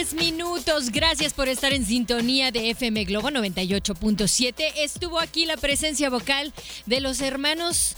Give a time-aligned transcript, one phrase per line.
[0.00, 0.90] 9 con 3 minutos.
[0.90, 4.72] Gracias por estar en sintonía de FM Globo 98.7.
[4.76, 6.54] Estuvo aquí la presencia vocal
[6.86, 7.96] de los hermanos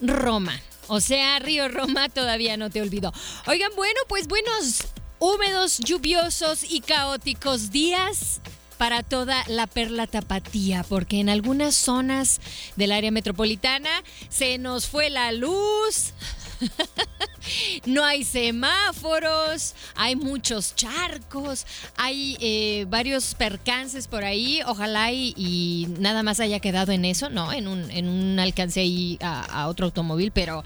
[0.00, 0.60] Roma.
[0.86, 3.12] O sea, Río Roma todavía no te olvidó.
[3.46, 4.84] Oigan, bueno, pues buenos,
[5.18, 8.40] húmedos, lluviosos y caóticos días
[8.78, 12.40] para toda la perla tapatía, porque en algunas zonas
[12.76, 13.90] del área metropolitana
[14.28, 16.12] se nos fue la luz.
[17.86, 24.60] no hay semáforos, hay muchos charcos, hay eh, varios percances por ahí.
[24.66, 27.52] Ojalá y, nada más haya quedado en eso, ¿no?
[27.52, 30.64] En un, en un alcance ahí a otro automóvil, pero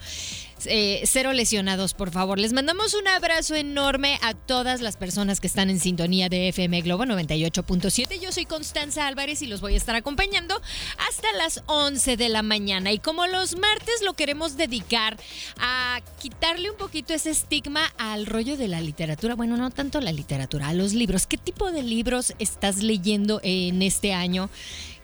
[0.67, 2.39] eh, cero lesionados, por favor.
[2.39, 6.81] Les mandamos un abrazo enorme a todas las personas que están en sintonía de FM
[6.81, 8.19] Globo 98.7.
[8.19, 10.61] Yo soy Constanza Álvarez y los voy a estar acompañando
[11.09, 12.91] hasta las 11 de la mañana.
[12.91, 15.17] Y como los martes lo queremos dedicar
[15.59, 19.35] a quitarle un poquito ese estigma al rollo de la literatura.
[19.35, 21.27] Bueno, no tanto la literatura, a los libros.
[21.27, 24.49] ¿Qué tipo de libros estás leyendo en este año?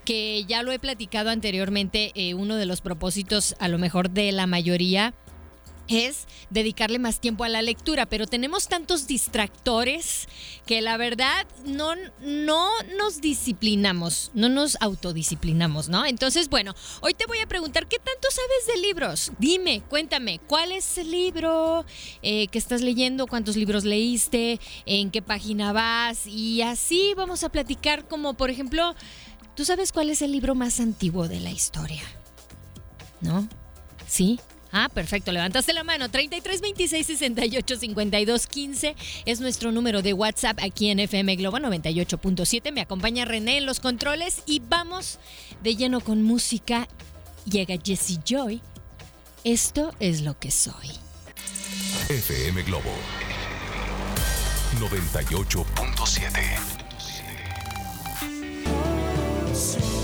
[0.08, 4.32] que ya lo he platicado anteriormente, eh, uno de los propósitos a lo mejor de
[4.32, 5.14] la mayoría
[5.88, 10.28] es dedicarle más tiempo a la lectura, pero tenemos tantos distractores
[10.66, 16.06] que la verdad no, no nos disciplinamos, no nos autodisciplinamos, ¿no?
[16.06, 19.32] Entonces, bueno, hoy te voy a preguntar, ¿qué tanto sabes de libros?
[19.40, 21.86] Dime, cuéntame, ¿cuál es el libro
[22.22, 23.28] eh, que estás leyendo?
[23.28, 24.60] ¿Cuántos libros leíste?
[24.86, 26.28] ¿En qué página vas?
[26.28, 28.96] Y así vamos a platicar como, por ejemplo,
[29.56, 32.04] ¿tú sabes cuál es el libro más antiguo de la historia?
[33.22, 33.48] ¿No?
[34.08, 34.40] ¿Sí?
[34.80, 35.32] Ah, perfecto.
[35.32, 36.08] Levantaste la mano.
[36.08, 38.96] 33 26 68 52 15
[39.26, 42.72] es nuestro número de WhatsApp aquí en FM Globo 98.7.
[42.72, 45.18] Me acompaña René en los controles y vamos
[45.64, 46.88] de lleno con música.
[47.50, 48.62] Llega Jesse Joy.
[49.44, 50.92] Esto es lo que soy.
[52.10, 52.92] FM Globo
[54.80, 56.40] 98.7.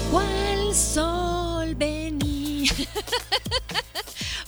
[0.10, 2.68] ¿Cuál sol vení?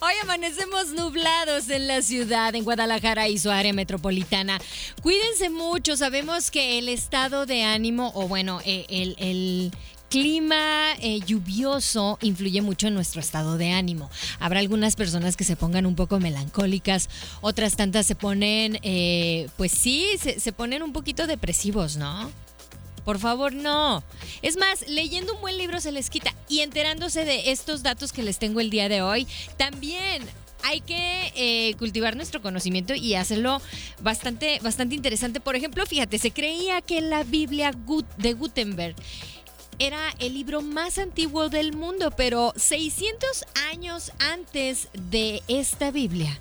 [0.05, 4.61] Hoy amanecemos nublados en la ciudad, en Guadalajara y su área metropolitana.
[5.01, 9.71] Cuídense mucho, sabemos que el estado de ánimo, o bueno, eh, el,
[10.07, 14.11] clima eh, lluvioso influye mucho en nuestro estado de ánimo.
[14.39, 17.09] Habrá algunas personas que se pongan un poco melancólicas,
[17.41, 22.29] otras tantas se ponen, eh, pues sí, se ponen un poquito depresivos, ¿no?
[23.05, 24.03] Por favor, no.
[24.41, 26.33] Es más, leyendo un buen libro se les quita.
[26.49, 29.27] Y enterándose de estos datos que les tengo el día de hoy,
[29.57, 30.23] también
[30.63, 33.61] hay que eh, cultivar nuestro conocimiento y hacerlo
[34.01, 35.39] bastante, bastante interesante.
[35.39, 37.71] Por ejemplo, fíjate, se creía que la Biblia
[38.17, 38.95] de Gutenberg
[39.77, 46.39] era el libro más antiguo del mundo, pero 600 años antes de esta Biblia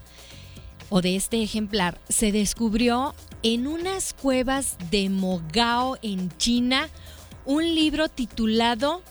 [0.88, 6.88] o de este ejemplar se descubrió en unas cuevas de Mogao en China
[7.44, 9.02] un libro titulado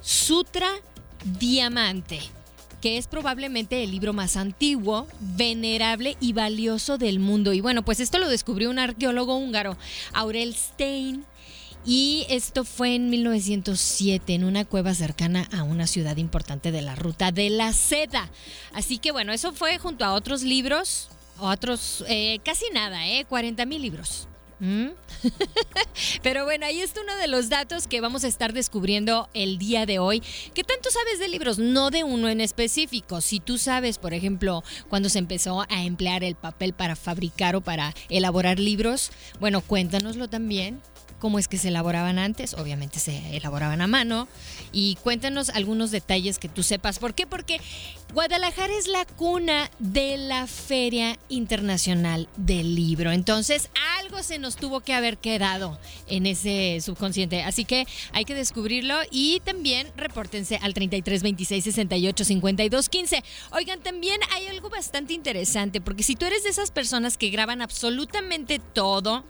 [0.00, 0.70] Sutra
[1.38, 2.20] Diamante
[2.80, 7.54] que es probablemente el libro más antiguo, venerable y valioso del mundo.
[7.54, 9.78] Y bueno, pues esto lo descubrió un arqueólogo húngaro,
[10.12, 11.24] Aurel Stein,
[11.86, 16.94] y esto fue en 1907 en una cueva cercana a una ciudad importante de la
[16.94, 18.30] ruta de la seda.
[18.74, 21.08] Así que bueno, eso fue junto a otros libros,
[21.38, 23.24] otros, eh, casi nada, ¿eh?
[23.28, 24.28] 40 mil libros.
[24.60, 24.90] ¿Mm?
[26.22, 29.84] Pero bueno, ahí está uno de los datos que vamos a estar descubriendo el día
[29.84, 30.22] de hoy.
[30.54, 31.58] ¿Qué tanto sabes de libros?
[31.58, 33.20] No de uno en específico.
[33.20, 37.60] Si tú sabes, por ejemplo, cuando se empezó a emplear el papel para fabricar o
[37.60, 39.10] para elaborar libros,
[39.40, 40.80] bueno, cuéntanoslo también
[41.24, 44.28] cómo es que se elaboraban antes, obviamente se elaboraban a mano,
[44.72, 46.98] y cuéntanos algunos detalles que tú sepas.
[46.98, 47.26] ¿Por qué?
[47.26, 47.62] Porque
[48.12, 53.10] Guadalajara es la cuna de la Feria Internacional del Libro.
[53.10, 57.42] Entonces, algo se nos tuvo que haber quedado en ese subconsciente.
[57.42, 63.24] Así que hay que descubrirlo y también repórtense al 33 26 68 52 15.
[63.52, 67.62] Oigan, también hay algo bastante interesante porque si tú eres de esas personas que graban
[67.62, 69.24] absolutamente todo,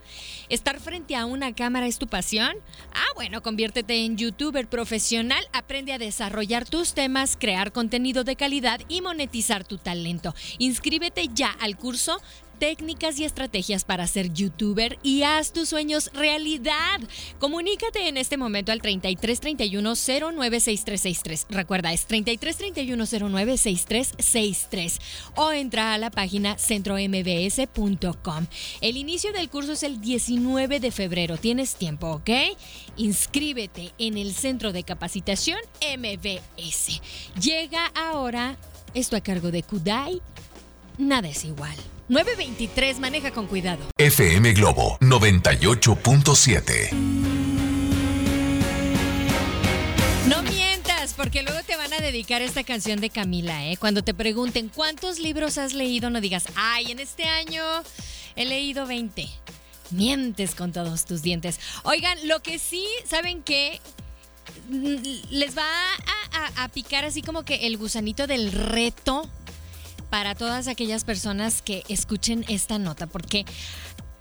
[0.48, 2.54] estar frente a una cámara es tu pasión.
[2.94, 8.80] Ah, bueno, conviértete en youtuber profesional, aprende a desarrollar tus temas, crear contenido de calidad
[8.88, 10.34] y monetizar tu talento.
[10.58, 12.20] Inscríbete ya al curso
[12.58, 17.00] técnicas y estrategias para ser youtuber y haz tus sueños realidad.
[17.38, 21.46] Comunícate en este momento al 33 31 096363.
[21.50, 24.98] Recuerda, es 33 31 096363
[25.36, 28.46] o entra a la página centrombs.com.
[28.80, 31.36] El inicio del curso es el 19 de febrero.
[31.36, 32.30] Tienes tiempo, ¿ok?
[32.96, 35.58] Inscríbete en el centro de capacitación
[35.98, 37.00] MBS.
[37.40, 38.56] Llega ahora
[38.94, 40.20] esto a cargo de Kudai.
[40.98, 41.76] Nada es igual.
[42.08, 43.86] 923, maneja con cuidado.
[43.96, 46.92] FM Globo 98.7.
[50.28, 53.78] No mientas, porque luego te van a dedicar esta canción de Camila, ¿eh?
[53.78, 57.62] Cuando te pregunten cuántos libros has leído, no digas, ay, en este año
[58.36, 59.26] he leído 20.
[59.90, 61.58] Mientes con todos tus dientes.
[61.84, 63.80] Oigan, lo que sí, ¿saben qué?
[64.68, 64.96] Mm,
[65.30, 65.64] Les va
[66.32, 69.26] a, a picar así como que el gusanito del reto
[70.14, 73.44] para todas aquellas personas que escuchen esta nota, porque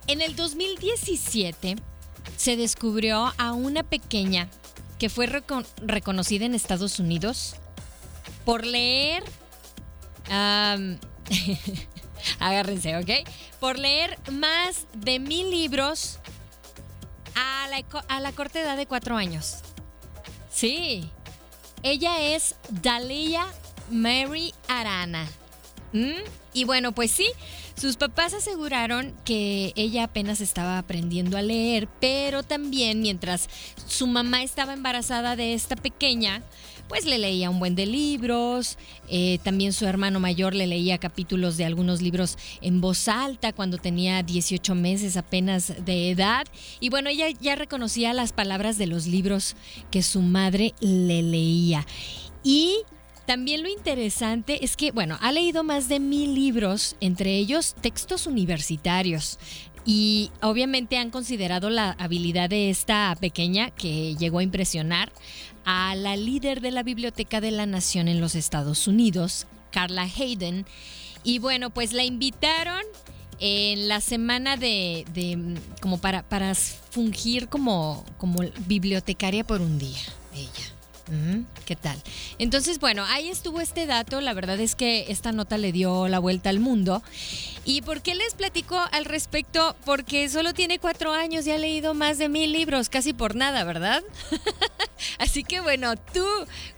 [0.08, 1.76] en el 2017
[2.36, 4.50] se descubrió a una pequeña
[4.98, 7.58] que fue reco- reconocida en Estados Unidos
[8.44, 9.24] por leer...
[12.40, 13.30] agárrense, ¿ok?
[13.60, 16.18] Por leer más de mil libros
[17.36, 19.58] a la, a la corta edad de cuatro años.
[20.52, 21.08] Sí.
[21.84, 23.46] Ella es Dalia
[23.92, 25.28] Mary Arana.
[25.94, 26.24] ¿Mm?
[26.54, 27.28] Y bueno, pues sí,
[27.76, 33.50] sus papás aseguraron que ella apenas estaba aprendiendo a leer, pero también mientras
[33.88, 36.44] su mamá estaba embarazada de esta pequeña,
[36.88, 38.78] pues le leía un buen de libros,
[39.10, 43.78] eh, también su hermano mayor le leía capítulos de algunos libros en voz alta cuando
[43.78, 46.46] tenía 18 meses apenas de edad,
[46.80, 49.56] y bueno, ella ya reconocía las palabras de los libros
[49.90, 51.88] que su madre le leía.
[52.44, 52.84] Y
[53.26, 58.28] también lo interesante es que, bueno, ha leído más de mil libros, entre ellos textos
[58.28, 59.40] universitarios.
[59.86, 65.12] Y obviamente han considerado la habilidad de esta pequeña que llegó a impresionar
[65.66, 70.66] a la líder de la Biblioteca de la Nación en los Estados Unidos, Carla Hayden.
[71.24, 72.84] Y bueno, pues la invitaron
[73.40, 80.00] en la semana de, de, como para, para fungir como, como bibliotecaria por un día,
[80.34, 80.73] ella.
[81.66, 82.02] ¿Qué tal?
[82.38, 84.22] Entonces, bueno, ahí estuvo este dato.
[84.22, 87.04] La verdad es que esta nota le dio la vuelta al mundo.
[87.66, 89.76] ¿Y por qué les platico al respecto?
[89.86, 93.64] Porque solo tiene cuatro años y ha leído más de mil libros, casi por nada,
[93.66, 94.02] ¿verdad?
[95.20, 96.26] Así que bueno, tú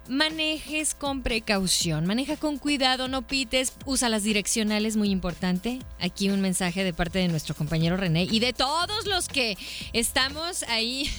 [0.08, 5.80] manejes con precaución, maneja con cuidado, no pites, usa las direccionales, muy importante.
[6.00, 9.56] Aquí un mensaje de parte de nuestro compañero René y de todos los que
[9.92, 11.10] estamos ahí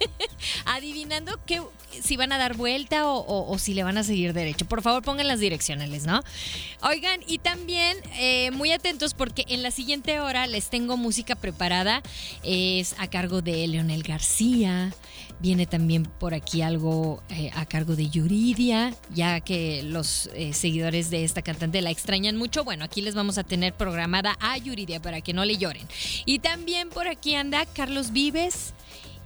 [0.66, 1.62] adivinando que,
[2.00, 4.66] si van a dar vuelta o, si le van a seguir derecho.
[4.66, 6.22] Por favor, pongan las direccionales, ¿no?
[6.82, 12.02] Oigan, y también eh, muy atentos porque en la siguiente hora les tengo música preparada.
[12.42, 14.92] Es a cargo de Leonel García.
[15.40, 21.08] Viene también por aquí algo eh, a cargo de Yuridia, ya que los eh, seguidores
[21.08, 22.64] de esta cantante la extrañan mucho.
[22.64, 25.86] Bueno, aquí les vamos a tener programada a Yuridia para que no le lloren.
[26.26, 28.74] Y también por aquí anda Carlos Vives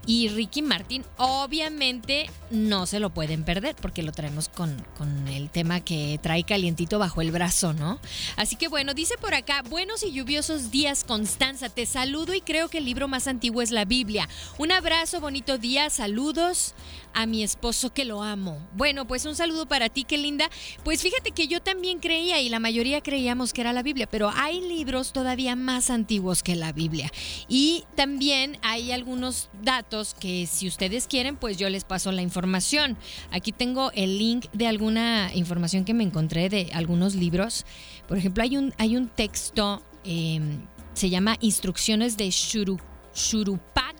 [0.07, 5.51] y Ricky Martin, obviamente no se lo pueden perder porque lo traemos con, con, el
[5.51, 8.01] tema que trae calientito bajo el brazo, ¿no?
[8.37, 12.69] Así que bueno, dice por acá, buenos y lluviosos días, Constanza, te saludo y creo
[12.69, 14.29] que el libro más antiguo es la Biblia.
[14.59, 16.75] Un abrazo, bonito día, saludos
[17.15, 18.67] a mi esposo que lo amo.
[18.75, 20.51] Bueno, pues un saludo para ti, qué linda.
[20.83, 24.31] Pues fíjate que yo también creía y la mayoría creíamos que era la Biblia, pero
[24.35, 27.11] hay libros todavía más antiguos que la Biblia.
[27.49, 32.97] Y también hay algunos datos que si ustedes quieren, pues yo les paso la información.
[33.31, 37.67] Aquí tengo el link de alguna información que me encontré de algunos libros.
[38.09, 43.97] Por ejemplo, hay un, hay un texto, em, se llama Instrucciones de Shurupak.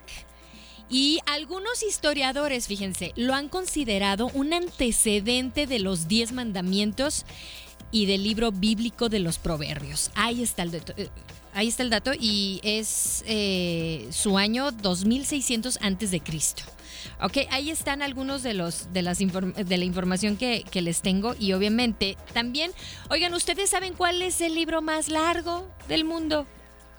[0.89, 7.25] Y algunos historiadores, fíjense, lo han considerado un antecedente de los diez mandamientos
[7.91, 10.11] y del libro bíblico de los proverbios.
[10.15, 11.09] Ahí está el, eh,
[11.53, 16.63] ahí está el dato y es eh, su año 2600 antes de Cristo.
[17.21, 21.35] Ok, ahí están algunos de los de las de la información que, que, les tengo
[21.39, 22.73] y obviamente también,
[23.11, 26.47] oigan, ¿ustedes saben cuál es el libro más largo del mundo?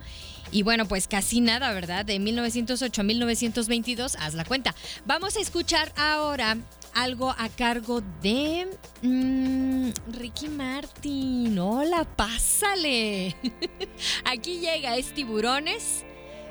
[0.53, 2.05] y bueno, pues casi nada, ¿verdad?
[2.05, 4.75] De 1908 a 1922, haz la cuenta.
[5.07, 6.59] Vamos a escuchar ahora
[6.95, 8.69] algo a cargo de
[9.01, 11.59] mm, Ricky Martin.
[11.59, 13.35] Hola, pásale.
[14.27, 16.05] Aquí llega es Tiburones.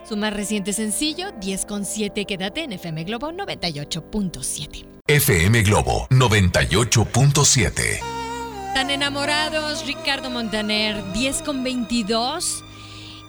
[0.08, 4.91] Su más reciente sencillo, 10 con 7, quédate en FM Globo 98.7.
[5.08, 8.00] FM Globo 98.7.
[8.74, 12.63] Tan enamorados, Ricardo Montaner, 10 con 22.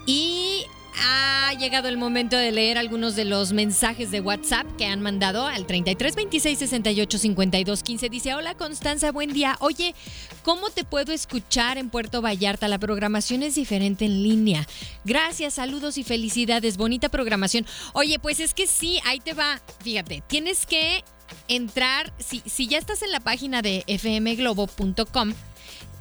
[0.06, 0.64] Y
[1.00, 5.46] ha llegado el momento de leer algunos de los mensajes de WhatsApp que han mandado
[5.46, 8.08] al 33 26 68 52 15.
[8.08, 9.56] Dice: Hola Constanza, buen día.
[9.60, 9.94] Oye,
[10.42, 12.68] ¿cómo te puedo escuchar en Puerto Vallarta?
[12.68, 14.66] La programación es diferente en línea.
[15.04, 16.76] Gracias, saludos y felicidades.
[16.76, 17.66] Bonita programación.
[17.94, 19.60] Oye, pues es que sí, ahí te va.
[19.82, 21.02] Fíjate, tienes que
[21.48, 22.12] entrar.
[22.18, 25.34] Si, si ya estás en la página de fmglobo.com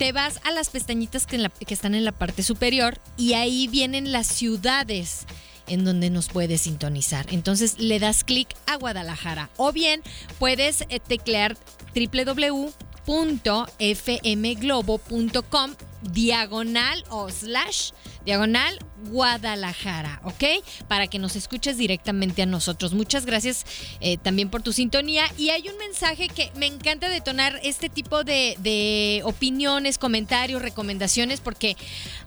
[0.02, 4.26] te vas a las pestañitas que, están en la parte superior y ahí vienen las
[4.26, 5.28] ciudades
[5.68, 7.28] en donde nos puedes sintonizar.
[7.30, 10.02] Entonces le das clic a Guadalajara o bien
[10.40, 11.56] puedes eh, teclear
[11.96, 12.72] www
[13.06, 17.92] www.fmglobo.com diagonal o slash
[18.26, 18.80] diagonal
[19.10, 20.44] Guadalajara, ¿ok?
[20.88, 22.94] Para que nos escuches directamente a nosotros.
[22.94, 23.66] Muchas gracias
[24.00, 25.26] eh, también por tu sintonía.
[25.38, 31.40] Y hay un mensaje que me encanta detonar este tipo de, de opiniones, comentarios, recomendaciones,
[31.40, 31.76] porque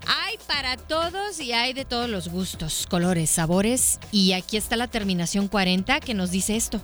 [0.07, 4.01] hay para todos y hay de todos los gustos, colores, sabores.
[4.11, 6.81] Y aquí está la terminación 40 que nos dice esto.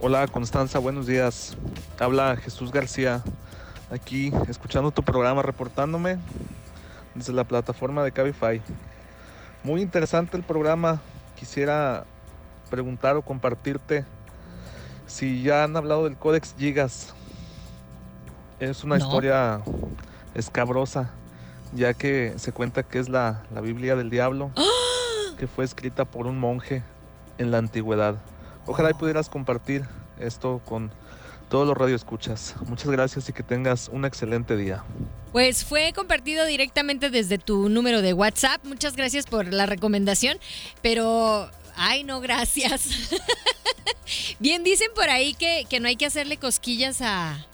[0.00, 1.56] Hola Constanza, buenos días.
[1.98, 3.22] Habla Jesús García,
[3.90, 6.18] aquí escuchando tu programa, reportándome
[7.14, 8.60] desde la plataforma de Cabify.
[9.64, 11.00] Muy interesante el programa.
[11.36, 12.04] Quisiera
[12.70, 14.04] preguntar o compartirte
[15.06, 17.14] si ya han hablado del Codex Gigas.
[18.60, 19.04] Es una No.
[19.04, 19.60] historia
[20.34, 21.10] escabrosa,
[21.74, 24.50] ya que se cuenta que es la, la Biblia del diablo,
[25.38, 26.82] que fue escrita por un monje
[27.38, 28.16] en la antigüedad.
[28.68, 29.84] Ojalá y pudieras compartir
[30.20, 30.92] esto con
[31.48, 32.54] todos los radioescuchas.
[32.66, 34.84] Muchas gracias y que tengas un excelente día.
[35.32, 38.64] Pues fue compartido directamente desde tu número de WhatsApp.
[38.64, 40.38] Muchas gracias por la recomendación,
[40.82, 41.50] pero...
[41.80, 42.88] Ay, no, gracias.
[44.40, 47.46] Bien, dicen por ahí que, que no hay que hacerle cosquillas a...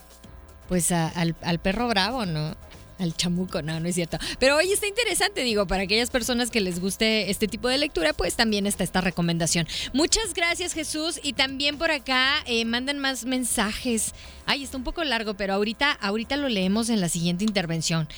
[0.68, 2.54] Pues a- al, al perro bravo, ¿no?
[2.98, 4.18] Al chamuco, no, no es cierto.
[4.38, 8.12] Pero hoy está interesante, digo, para aquellas personas que les guste este tipo de lectura,
[8.12, 9.66] pues también está esta recomendación.
[9.92, 11.18] Muchas gracias, Jesús.
[11.22, 14.14] Y también por acá eh, mandan más mensajes.
[14.46, 18.08] Ay, está un poco largo, pero ahorita, ahorita lo leemos en la siguiente intervención.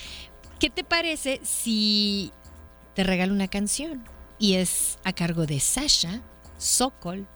[0.58, 2.30] ¿Qué te parece si
[2.94, 4.04] te regalo una canción?
[4.38, 6.22] Y es a cargo de Sasha
[6.58, 7.26] Sokol.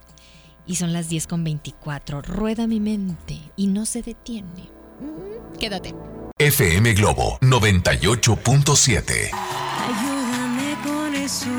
[0.66, 2.20] Y son las 10 con 24.
[2.20, 4.68] Rueda mi mente y no se detiene.
[5.00, 5.94] Mm, Quédate.
[6.40, 9.30] FM Globo 98.7.
[9.30, 11.50] Ayúdame con eso.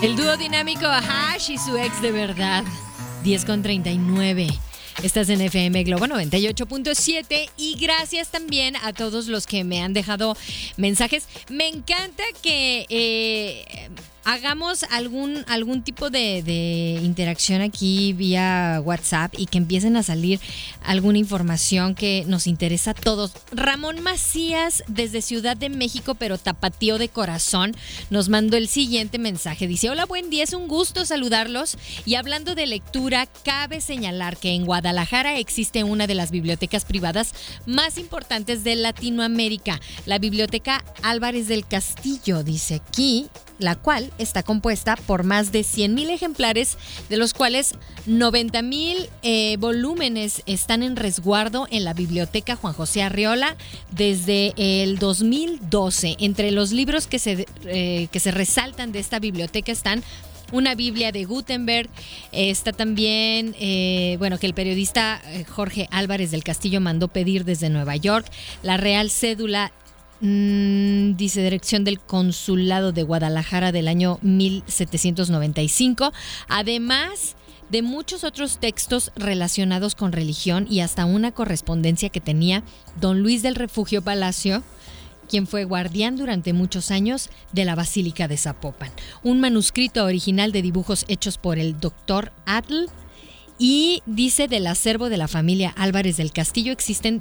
[0.00, 2.64] El dúo dinámico Hash y su ex de verdad.
[3.24, 4.48] 10 con 39.
[5.02, 10.34] Estás en FM Globo 98.7 y gracias también a todos los que me han dejado
[10.78, 11.28] mensajes.
[11.50, 13.90] Me encanta que eh,
[14.24, 20.40] hagamos algún, algún tipo de, de interacción aquí vía WhatsApp y que empiecen a salir
[20.82, 23.32] alguna información que nos interesa a todos.
[23.52, 27.74] Ramón Macías desde Ciudad de México, pero tapatío de corazón,
[28.10, 29.66] nos mandó el siguiente mensaje.
[29.66, 31.76] Dice, hola, buen día, es un gusto saludarlos.
[32.04, 37.34] Y hablando de lectura, cabe señalar que en Guadalajara existe una de las bibliotecas privadas
[37.66, 44.96] más importantes de Latinoamérica, la Biblioteca Álvarez del Castillo, dice aquí, la cual está compuesta
[44.96, 47.74] por más de 100.000 ejemplares, de los cuales
[48.06, 53.56] 90.000 eh, volúmenes están en resguardo en la Biblioteca Juan José Arriola
[53.90, 56.16] desde el 2012.
[56.20, 60.02] Entre los libros que se, eh, que se resaltan de esta biblioteca están
[60.52, 61.88] una Biblia de Gutenberg.
[62.32, 67.70] Está también, eh, bueno, que el periodista eh, Jorge Álvarez del Castillo mandó pedir desde
[67.70, 68.26] Nueva York.
[68.62, 69.72] La Real Cédula,
[70.20, 76.12] mm, dice dirección del Consulado de Guadalajara del año 1795.
[76.48, 77.36] Además
[77.70, 82.62] de muchos otros textos relacionados con religión y hasta una correspondencia que tenía
[83.00, 84.62] don Luis del Refugio Palacio
[85.28, 88.90] quien fue guardián durante muchos años de la Basílica de Zapopan.
[89.22, 92.86] Un manuscrito original de dibujos hechos por el doctor Atl
[93.58, 97.20] y dice del acervo de la familia Álvarez del Castillo existen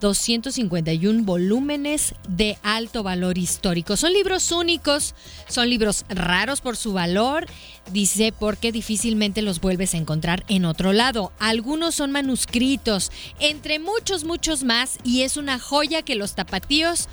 [0.00, 3.96] 3.251 volúmenes de alto valor histórico.
[3.96, 5.14] Son libros únicos,
[5.48, 7.46] son libros raros por su valor,
[7.92, 11.32] dice porque difícilmente los vuelves a encontrar en otro lado.
[11.38, 17.08] Algunos son manuscritos, entre muchos, muchos más, y es una joya que los tapatíos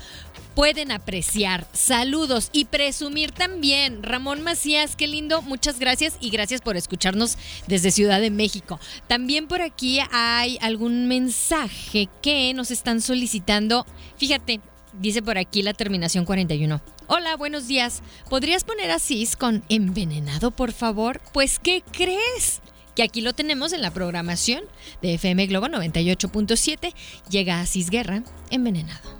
[0.58, 1.68] pueden apreciar.
[1.72, 4.02] Saludos y presumir también.
[4.02, 5.40] Ramón Macías, qué lindo.
[5.40, 8.80] Muchas gracias y gracias por escucharnos desde Ciudad de México.
[9.06, 13.86] También por aquí hay algún mensaje que nos están solicitando.
[14.16, 14.60] Fíjate,
[14.94, 16.80] dice por aquí la terminación 41.
[17.06, 18.02] Hola, buenos días.
[18.28, 21.20] ¿Podrías poner Asís con envenenado, por favor?
[21.32, 22.62] Pues, ¿qué crees?
[22.96, 24.64] Que aquí lo tenemos en la programación
[25.02, 26.92] de FM Globo 98.7.
[27.30, 29.17] Llega Asís Guerra, envenenado.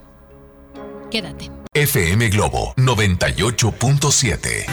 [1.11, 1.51] Quédate.
[1.75, 4.67] FM Globo 98.7.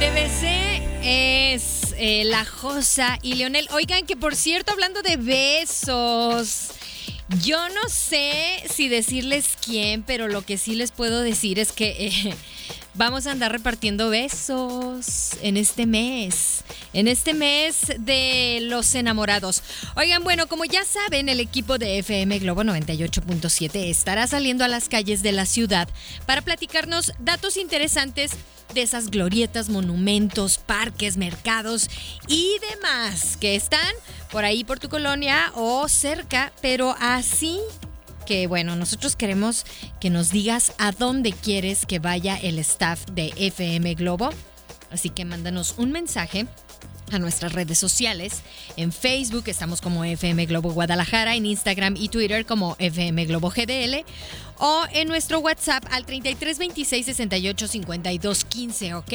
[0.00, 3.68] TBC es eh, La Josa y Leonel.
[3.72, 6.70] Oigan, que por cierto, hablando de besos,
[7.42, 12.06] yo no sé si decirles quién, pero lo que sí les puedo decir es que
[12.06, 12.34] eh,
[12.98, 16.64] vamos a andar repartiendo besos en este mes.
[16.92, 19.62] En este mes de los enamorados.
[19.94, 24.88] Oigan, bueno, como ya saben, el equipo de FM Globo 98.7 estará saliendo a las
[24.88, 25.88] calles de la ciudad
[26.26, 28.32] para platicarnos datos interesantes
[28.74, 31.88] de esas glorietas, monumentos, parques, mercados
[32.26, 33.94] y demás que están
[34.30, 37.60] por ahí por tu colonia o cerca, pero así
[38.28, 39.64] que bueno, nosotros queremos
[40.00, 44.28] que nos digas a dónde quieres que vaya el staff de FM Globo.
[44.90, 46.46] Así que mándanos un mensaje
[47.10, 48.42] a nuestras redes sociales.
[48.76, 54.04] En Facebook estamos como FM Globo Guadalajara, en Instagram y Twitter como FM Globo GDL
[54.58, 59.12] o en nuestro WhatsApp al 33 26 68 52 15, ¿ok?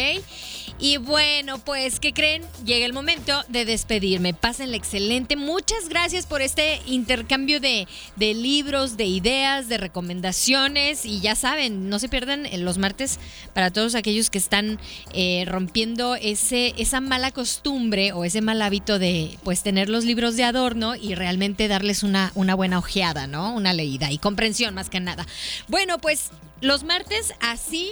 [0.79, 2.43] Y bueno, pues, ¿qué creen?
[2.65, 4.33] Llega el momento de despedirme.
[4.33, 5.35] Pásenle excelente.
[5.35, 11.05] Muchas gracias por este intercambio de, de libros, de ideas, de recomendaciones.
[11.05, 13.19] Y ya saben, no se pierdan los martes
[13.53, 14.79] para todos aquellos que están
[15.13, 20.35] eh, rompiendo ese, esa mala costumbre o ese mal hábito de pues tener los libros
[20.35, 23.53] de adorno y realmente darles una, una buena ojeada, ¿no?
[23.53, 25.25] Una leída y comprensión más que nada.
[25.67, 27.91] Bueno, pues los martes así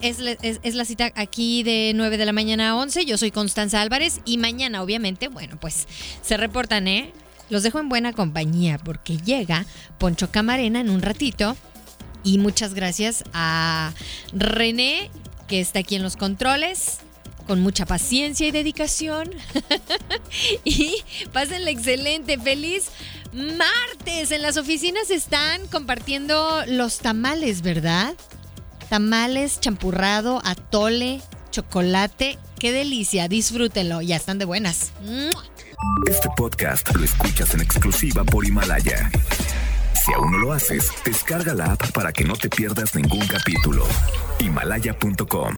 [0.00, 3.06] es, la cita aquí de 9 de la mañana a 11.
[3.06, 5.86] Yo soy Constanza Álvarez y mañana, obviamente, bueno, pues
[6.22, 7.12] se reportan, ¿eh?
[7.48, 9.64] Los dejo en buena compañía porque llega
[9.98, 11.56] Poncho Camarena en un ratito.
[12.24, 13.92] Y muchas gracias a
[14.32, 15.10] René,
[15.46, 16.98] que está aquí en los controles
[17.46, 19.30] con mucha paciencia y dedicación.
[20.64, 20.96] y
[21.32, 22.90] pásenle excelente, feliz
[23.32, 24.30] martes.
[24.30, 28.14] En las oficinas están compartiendo los tamales, ¿verdad?
[28.88, 32.38] Tamales, champurrado, atole, chocolate.
[32.58, 34.92] Qué delicia, disfrútenlo, ya están de buenas.
[36.08, 39.10] Este podcast lo escuchas en exclusiva por Himalaya.
[40.04, 43.86] Si aún no lo haces, descarga la app para que no te pierdas ningún capítulo.
[44.38, 45.54] Himalaya.com